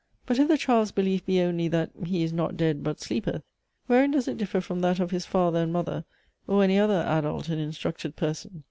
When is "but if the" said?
0.25-0.57